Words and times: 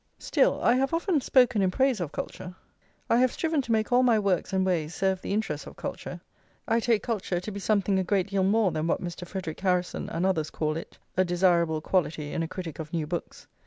Still, 0.17 0.59
I 0.63 0.73
have 0.77 0.95
often 0.95 1.21
spoken 1.21 1.61
in 1.61 1.69
praise 1.69 1.99
of 1.99 2.11
culture; 2.11 2.55
I 3.07 3.17
have 3.17 3.31
striven 3.33 3.61
to 3.61 3.71
make 3.71 3.91
all 3.91 4.01
my 4.01 4.17
works 4.17 4.51
and 4.51 4.65
ways 4.65 4.95
serve 4.95 5.21
the 5.21 5.31
interests 5.31 5.67
of 5.67 5.75
culture; 5.75 6.21
I 6.67 6.79
take 6.79 7.03
culture 7.03 7.39
to 7.39 7.51
be 7.51 7.59
something 7.59 7.99
a 7.99 8.03
great 8.03 8.29
deal 8.31 8.41
more 8.43 8.71
than 8.71 8.87
what 8.87 9.03
Mr. 9.03 9.27
Frederic 9.27 9.59
Harrison 9.59 10.09
and 10.09 10.25
others 10.25 10.49
call 10.49 10.75
it: 10.75 10.97
"a 11.15 11.23
desirable 11.23 11.81
quality 11.81 12.33
in 12.33 12.41
a 12.41 12.47
critic 12.47 12.79
of 12.79 12.91
new 12.91 13.05
books." 13.05 13.45